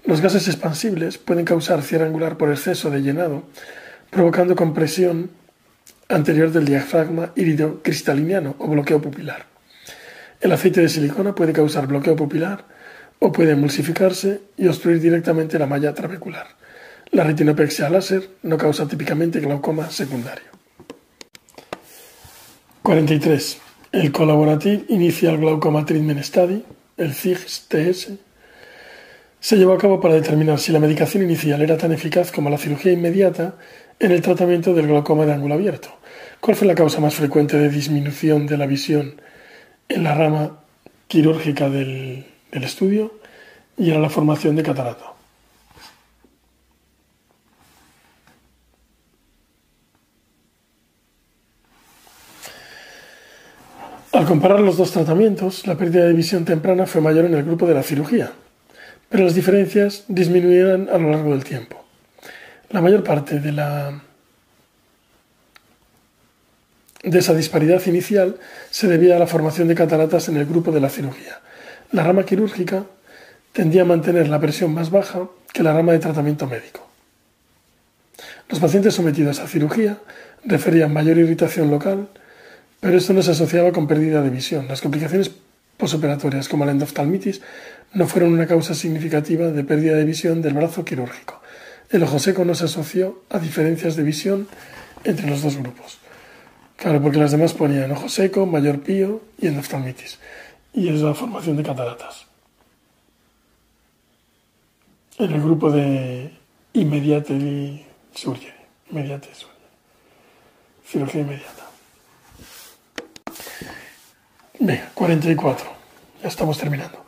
[0.06, 3.44] Los gases expansibles pueden causar cierre angular por exceso de llenado,
[4.10, 5.30] provocando compresión
[6.10, 9.46] anterior del diafragma irido cristaliniano o bloqueo pupilar.
[10.40, 12.66] El aceite de silicona puede causar bloqueo pupilar
[13.20, 16.48] o puede emulsificarse y obstruir directamente la malla trabecular.
[17.12, 20.46] La retinopexia láser no causa típicamente glaucoma secundario.
[22.82, 23.58] 43.
[23.92, 26.20] El Collaborative Initial Glaucoma Treatment
[26.98, 28.12] el CIGS-TS,
[29.40, 32.58] se llevó a cabo para determinar si la medicación inicial era tan eficaz como la
[32.58, 33.56] cirugía inmediata
[34.00, 35.90] en el tratamiento del glaucoma de ángulo abierto.
[36.40, 39.20] ¿Cuál fue la causa más frecuente de disminución de la visión
[39.90, 40.60] en la rama
[41.08, 43.14] quirúrgica del, del estudio?
[43.78, 45.11] Y era la formación de catarata.
[54.22, 57.66] Al comparar los dos tratamientos, la pérdida de visión temprana fue mayor en el grupo
[57.66, 58.32] de la cirugía,
[59.10, 61.84] pero las diferencias disminuyeron a lo largo del tiempo.
[62.70, 63.52] La mayor parte de,
[67.02, 68.38] de esa disparidad inicial
[68.70, 71.40] se debía a la formación de cataratas en el grupo de la cirugía.
[71.92, 72.84] La rama quirúrgica
[73.54, 76.88] tendía a mantener la presión más baja que la rama de tratamiento médico.
[78.50, 79.98] Los pacientes sometidos a cirugía
[80.46, 82.08] referían mayor irritación local,
[82.82, 84.68] pero esto no se asociaba con pérdida de visión.
[84.68, 85.32] Las complicaciones
[85.78, 87.42] posoperatorias, como la endoftalmitis,
[87.94, 91.42] no fueron una causa significativa de pérdida de visión del brazo quirúrgico.
[91.92, 94.48] El ojo seco no se asoció a diferencias de visión
[95.04, 96.00] entre los dos grupos.
[96.76, 100.18] Claro, porque las demás ponían ojo seco, mayor pío y endoftalmitis.
[100.74, 102.26] Y es la formación de cataratas.
[105.20, 106.32] En el grupo de
[106.74, 108.54] inmediate surgery,
[108.90, 109.68] inmediate surgery,
[110.84, 111.71] cirugía inmediata.
[114.64, 115.66] Venga, 44.
[116.22, 117.04] Ya estamos terminando.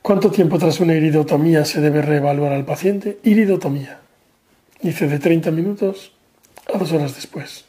[0.00, 3.18] ¿Cuánto tiempo tras una iridotomía se debe reevaluar al paciente?
[3.24, 3.98] Iridotomía.
[4.80, 6.12] Dice de 30 minutos
[6.72, 7.66] a dos horas después.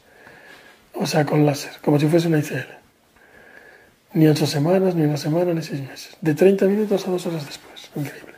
[0.94, 2.66] O sea, con láser, como si fuese una ICL.
[4.14, 6.16] Ni ocho semanas, ni una semana, ni seis meses.
[6.22, 7.90] De 30 minutos a dos horas después.
[7.94, 8.32] Increíble.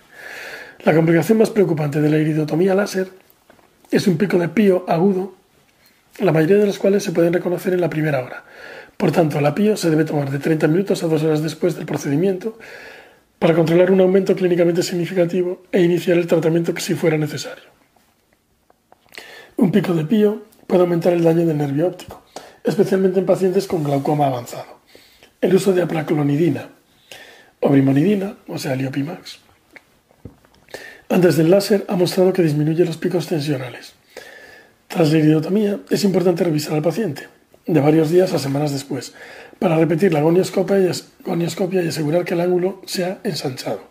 [0.81, 3.09] La complicación más preocupante de la iridotomía láser
[3.93, 5.37] es un pico de pío agudo,
[6.19, 8.43] la mayoría de los cuales se pueden reconocer en la primera hora.
[8.99, 11.87] Por tanto, la pío se debe tomar de 30 minutos a 2 horas después del
[11.87, 12.59] procedimiento
[13.39, 17.63] para controlar un aumento clínicamente significativo e iniciar el tratamiento si fuera necesario.
[19.57, 22.25] Un pico de pío puede aumentar el daño del nervio óptico,
[22.65, 24.81] especialmente en pacientes con glaucoma avanzado.
[25.41, 26.71] El uso de apraclonidina
[27.61, 29.39] o brimonidina, o sea, Liopimax,
[31.09, 33.95] antes del láser ha mostrado que disminuye los picos tensionales.
[34.89, 37.29] Tras la iridotomía, es importante revisar al paciente,
[37.69, 39.13] de varios días a semanas después,
[39.59, 43.83] para repetir la gonioscopia y, asegurar que el ángulo sea ensanchado.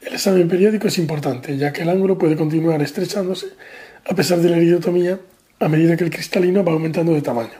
[0.00, 3.48] El examen periódico es importante, ya que el ángulo puede continuar estrechándose
[4.08, 5.18] a pesar de la iridotomía
[5.58, 7.50] a medida que el cristalino va aumentando de tamaño.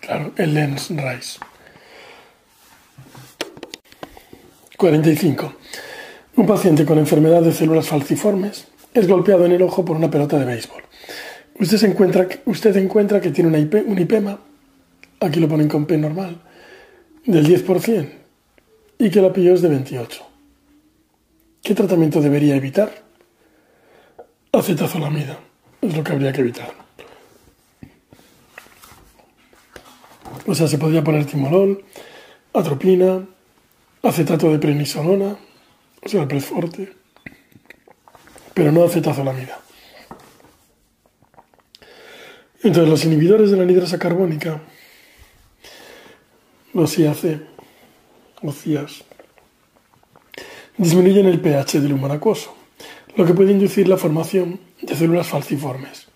[0.00, 1.38] Claro, el lens rise.
[4.78, 5.54] 45.
[6.36, 10.38] Un paciente con enfermedad de células falciformes es golpeado en el ojo por una pelota
[10.38, 10.82] de béisbol.
[11.58, 14.38] Usted, encuentra, usted encuentra que tiene una un IPEMA,
[15.22, 16.40] aquí lo ponen con P normal,
[17.24, 18.08] del 10%
[18.98, 20.26] y que la PIO es de 28.
[21.62, 22.92] ¿Qué tratamiento debería evitar?
[24.52, 25.38] Acetazolamida
[25.80, 26.72] es lo que habría que evitar.
[30.46, 31.84] O sea, se podría poner timolol,
[32.52, 33.24] atropina,
[34.02, 35.36] acetato de prenisolona,
[36.04, 36.92] o sea, el presforte,
[38.52, 39.60] pero no acetazolamida.
[42.64, 44.60] Entonces, los inhibidores de la nidrasa carbónica,
[46.74, 47.42] los IAC
[48.42, 49.04] o CIAS,
[50.78, 52.54] disminuyen el pH del humor acuoso,
[53.16, 56.08] lo que puede inducir la formación de células falciformes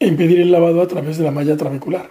[0.00, 2.10] e impedir el lavado a través de la malla trabecular.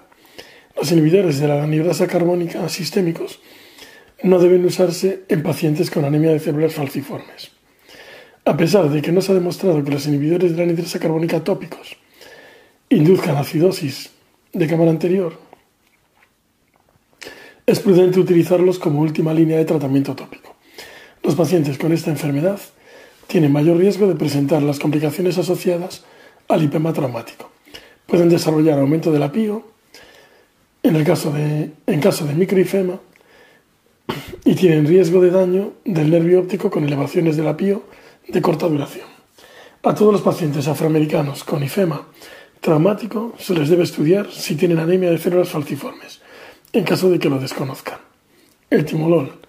[0.75, 3.39] Los inhibidores de la anidrasa carbónica sistémicos
[4.21, 7.51] no deben usarse en pacientes con anemia de células falciformes.
[8.45, 11.43] A pesar de que no se ha demostrado que los inhibidores de la anidrasa carbónica
[11.43, 11.97] tópicos
[12.89, 14.11] induzcan acidosis
[14.53, 15.46] de cámara anterior,
[17.67, 20.55] es prudente utilizarlos como última línea de tratamiento tópico.
[21.21, 22.61] Los pacientes con esta enfermedad
[23.27, 26.05] tienen mayor riesgo de presentar las complicaciones asociadas
[26.47, 27.51] al IPEMA traumático.
[28.05, 29.63] Pueden desarrollar aumento de la PIO
[30.81, 33.01] en, el caso de, en caso de microifema
[34.45, 37.83] y tienen riesgo de daño del nervio óptico con elevaciones de la PIO
[38.29, 39.07] de corta duración.
[39.83, 42.07] A todos los pacientes afroamericanos con ifema
[42.61, 46.21] traumático se les debe estudiar si tienen anemia de células falciformes,
[46.77, 47.99] en caso de que lo desconozcan.
[48.69, 49.39] El timolol,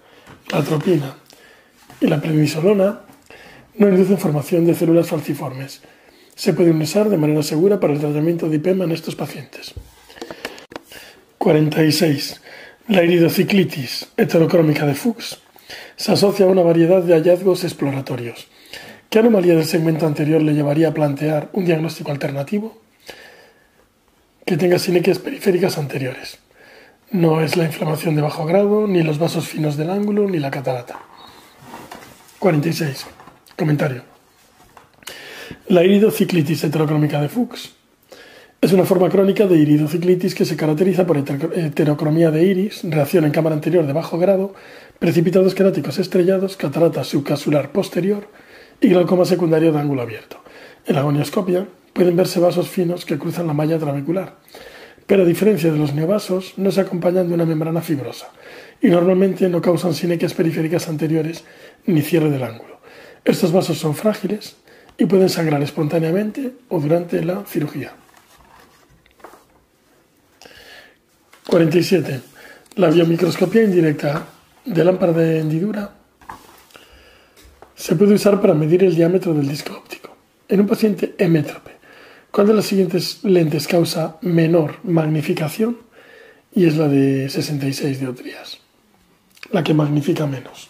[0.51, 1.15] la atropina
[2.01, 3.01] y la prednisolona
[3.75, 5.81] no inducen formación de células falciformes.
[6.35, 9.73] Se pueden usar de manera segura para el tratamiento de IPEMA en estos pacientes.
[11.37, 12.41] 46.
[12.87, 15.39] La iridociclitis heterocrómica de Fuchs
[15.95, 18.47] se asocia a una variedad de hallazgos exploratorios.
[19.09, 22.81] ¿Qué anomalía del segmento anterior le llevaría a plantear un diagnóstico alternativo?
[24.45, 26.39] Que tenga sinequias periféricas anteriores.
[27.11, 30.51] No es la inflamación de bajo grado, ni los vasos finos del ángulo, ni la
[30.51, 30.99] catarata.
[32.37, 33.07] 46.
[33.57, 34.03] Comentario.
[35.69, 37.73] La iridociclitis heterocrómica de Fuchs
[38.61, 43.31] es una forma crónica de iridociclitis que se caracteriza por heterocromía de iris, reacción en
[43.31, 44.53] cámara anterior de bajo grado,
[44.99, 48.27] precipitados queráticos estrellados, catarata subcapsular posterior
[48.81, 50.43] y glaucoma secundario de ángulo abierto.
[50.85, 54.35] En la agonioscopia pueden verse vasos finos que cruzan la malla trabecular,
[55.09, 58.29] pero a diferencia de los neovasos no se acompañan de una membrana fibrosa
[58.79, 61.43] y normalmente no causan sinequias periféricas anteriores
[61.87, 62.79] ni cierre del ángulo.
[63.25, 64.57] Estos vasos son frágiles
[64.99, 67.91] y pueden sangrar espontáneamente o durante la cirugía.
[71.47, 72.21] 47.
[72.75, 74.27] La biomicroscopía indirecta
[74.63, 75.89] de lámpara de hendidura
[77.73, 80.15] se puede usar para medir el diámetro del disco óptico.
[80.47, 81.78] En un paciente hemétrope,
[82.31, 85.77] ¿cuál de las siguientes lentes causa menor magnificación?
[86.53, 88.59] Y es la de 66 dioptrías,
[89.51, 90.69] la que magnifica menos.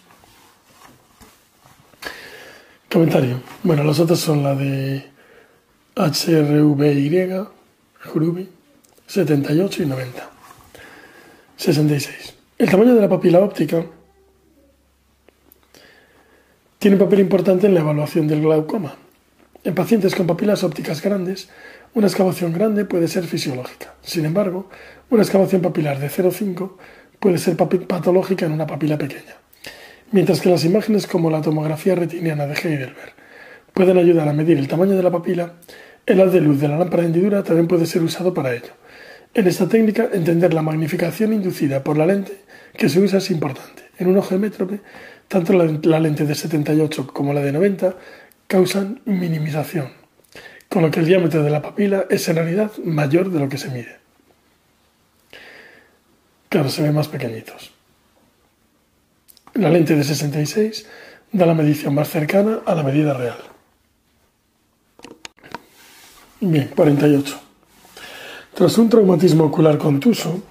[2.90, 3.40] Comentario.
[3.62, 5.04] Bueno, las otras son la de
[5.94, 7.46] HRVY,
[8.12, 8.48] Hruby,
[9.06, 10.30] 78 y 90.
[11.56, 12.34] 66.
[12.58, 13.84] El tamaño de la papila óptica
[16.78, 18.96] tiene un papel importante en la evaluación del glaucoma.
[19.64, 21.48] En pacientes con papilas ópticas grandes,
[21.94, 23.94] una excavación grande puede ser fisiológica.
[24.02, 24.70] Sin embargo,
[25.10, 26.76] una excavación papilar de 0,5
[27.18, 29.40] puede ser patológica en una papila pequeña
[30.12, 33.14] mientras que las imágenes como la tomografía retiniana de Heidelberg
[33.72, 35.54] pueden ayudar a medir el tamaño de la papila,
[36.06, 38.72] el haz de luz de la lámpara de hendidura también puede ser usado para ello.
[39.32, 42.32] En esta técnica, entender la magnificación inducida por la lente
[42.76, 43.82] que se usa es importante.
[43.98, 44.50] En un ojo de
[45.28, 47.94] tanto la lente de 78 como la de 90
[48.50, 49.92] causan minimización,
[50.68, 53.58] con lo que el diámetro de la papila es en realidad mayor de lo que
[53.58, 53.98] se mide.
[56.48, 57.70] Claro, se ven más pequeñitos.
[59.54, 60.84] La lente de 66
[61.30, 63.38] da la medición más cercana a la medida real.
[66.40, 67.40] Bien, 48.
[68.54, 70.42] Tras un traumatismo ocular contuso,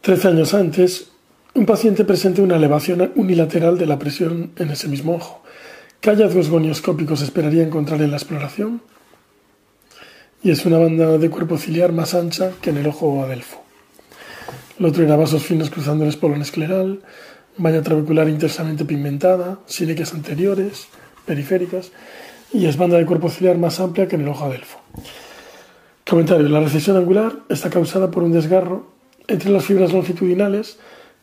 [0.00, 1.10] 13 años antes,
[1.52, 5.39] un paciente presenta una elevación unilateral de la presión en ese mismo ojo.
[6.00, 8.80] ¿Qué hallazgos gonioscópicos esperaría encontrar en la exploración?
[10.42, 13.62] Y es una banda de cuerpo ciliar más ancha que en el ojo adelfo.
[14.78, 17.02] Lo otro era vasos finos cruzando el espolón escleral,
[17.58, 20.86] valla trabecular intensamente pigmentada, síliques anteriores,
[21.26, 21.92] periféricas,
[22.50, 24.78] y es banda de cuerpo ciliar más amplia que en el ojo adelfo.
[26.08, 26.48] Comentario.
[26.48, 28.90] La recesión angular está causada por un desgarro
[29.28, 30.78] entre las fibras longitudinales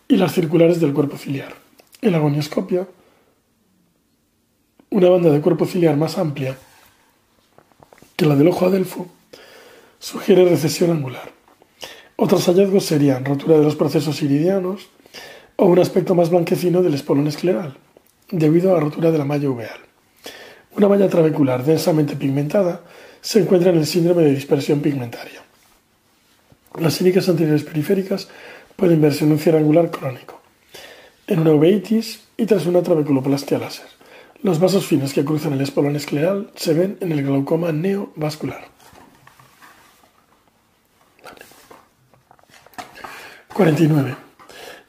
[0.07, 1.55] y las circulares del cuerpo ciliar.
[2.03, 2.85] En la gonioscopia,
[4.89, 6.57] una banda de cuerpo ciliar más amplia
[8.15, 9.07] que la del ojo adelfo
[9.99, 11.31] sugiere recesión angular.
[12.15, 14.89] Otros hallazgos serían rotura de los procesos iridianos
[15.55, 17.77] o un aspecto más blanquecino del espolón escleral,
[18.31, 19.79] debido a la rotura de la malla uveal.
[20.75, 22.81] Una malla trabecular densamente pigmentada
[23.21, 25.41] se encuentra en el síndrome de dispersión pigmentaria.
[26.79, 28.29] Las sílicas anteriores periféricas
[28.75, 30.39] pueden verse en un cierre angular crónico,
[31.25, 33.96] en una uveitis y tras una trabeculoplastia láser.
[34.43, 38.77] Los vasos finos que cruzan el espolón escleral se ven en el glaucoma neovascular.
[43.57, 44.15] 49.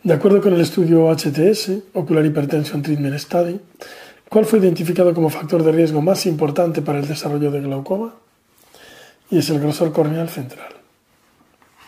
[0.03, 3.59] De acuerdo con el estudio HTS, Ocular Hypertension Treatment Study,
[4.29, 8.15] ¿cuál fue identificado como factor de riesgo más importante para el desarrollo de glaucoma?
[9.31, 10.69] Y es el grosor corneal central.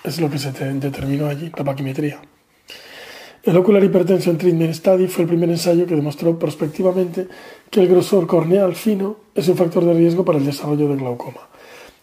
[0.02, 2.22] Es lo que se determinó allí, la paquimetría.
[3.42, 7.26] El Ocular Hypertension Treatment Study fue el primer ensayo que demostró prospectivamente
[7.70, 11.48] que el grosor corneal fino es un factor de riesgo para el desarrollo de glaucoma.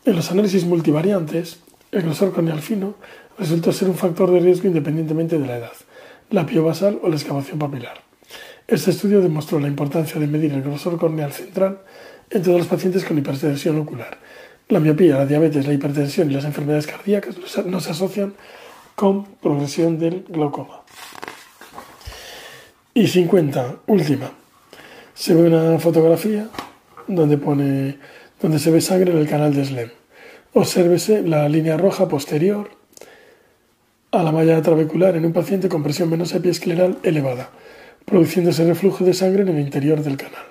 [0.04, 1.60] En los análisis multivariantes,
[1.92, 2.96] el grosor corneal fino
[3.38, 5.74] resulta ser un factor de riesgo independientemente de la edad,
[6.32, 8.02] la basal o la excavación papilar.
[8.68, 11.82] Este estudio demostró la importancia de medir el grosor corneal central
[12.32, 14.18] en todos los pacientes con hipertensión ocular.
[14.70, 17.36] La miopía, la diabetes, la hipertensión y las enfermedades cardíacas
[17.68, 18.34] no se asocian
[18.96, 20.82] con progresión del glaucoma.
[22.98, 24.32] Y 50, última.
[25.14, 26.50] Se ve una fotografía
[27.08, 28.00] donde pone
[28.42, 29.92] donde se ve sangre en el canal de Slem.
[30.54, 32.72] Obsérvese la línea roja posterior
[34.10, 37.52] a la malla trabecular en un paciente con presión venosa epiescleral elevada,
[38.04, 40.46] produciéndose reflujo de sangre en el interior del canal.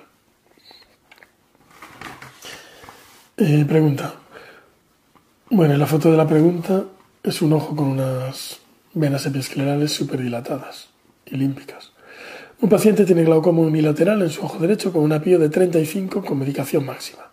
[3.35, 4.13] Eh, pregunta.
[5.49, 6.85] Bueno, la foto de la pregunta
[7.23, 8.61] es un ojo con unas
[8.93, 10.87] venas epiesclerales superdilatadas
[11.25, 11.91] y límpicas.
[12.59, 16.39] Un paciente tiene glaucoma unilateral en su ojo derecho con una pío de 35 con
[16.39, 17.27] medicación máxima.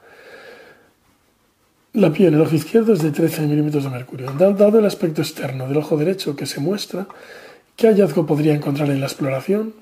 [1.95, 4.31] La piel en el ojo izquierdo es de 13 milímetros de mercurio.
[4.33, 7.07] Dado el aspecto externo del ojo derecho que se muestra,
[7.77, 9.73] ¿qué hallazgo podría encontrar en la exploración?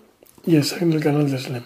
[0.47, 1.62] Y en el canal de Slem.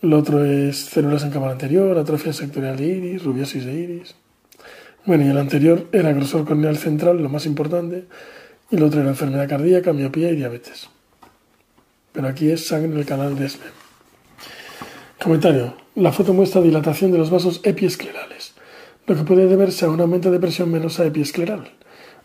[0.00, 4.14] Lo otro es células en cámara anterior, atrofia sectorial de iris, rubiosis de iris.
[5.04, 8.04] Bueno, y el anterior era grosor corneal central, lo más importante,
[8.70, 10.88] y el otro era enfermedad cardíaca, miopía y diabetes.
[12.14, 13.72] Pero aquí es sangre en el canal de Slem.
[15.22, 15.74] Comentario.
[15.96, 18.54] La foto muestra dilatación de los vasos epiesclerales
[19.06, 21.70] lo que puede deberse a un aumento de presión venosa epiescleral.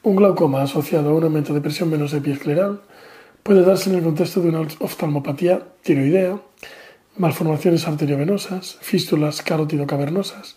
[0.03, 2.81] Un glaucoma asociado a un aumento de presión venosa epiescleral
[3.43, 6.39] puede darse en el contexto de una oftalmopatía tiroidea,
[7.17, 10.55] malformaciones arteriovenosas, fístulas carótido-cavernosas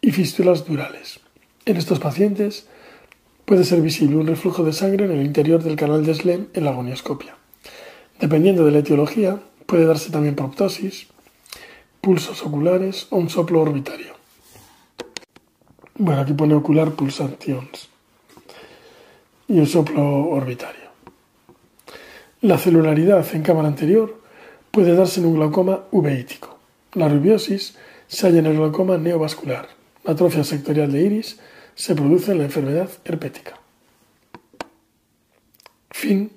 [0.00, 1.18] y fístulas durales.
[1.64, 2.68] En estos pacientes
[3.44, 6.64] puede ser visible un reflujo de sangre en el interior del canal de Slem en
[6.64, 7.41] la agonioscopia.
[8.20, 11.06] Dependiendo de la etiología, puede darse también proptosis,
[12.00, 14.14] pulsos oculares o un soplo orbitario.
[15.94, 17.88] Bueno, aquí pone ocular pulsations
[19.48, 20.90] y el soplo orbitario.
[22.40, 24.20] La celularidad en cámara anterior
[24.70, 26.58] puede darse en un glaucoma uveítico.
[26.94, 27.76] La rubiosis
[28.08, 29.68] se halla en el glaucoma neovascular.
[30.04, 31.38] La atrofia sectorial de iris
[31.74, 33.60] se produce en la enfermedad herpética.
[35.90, 36.32] Fin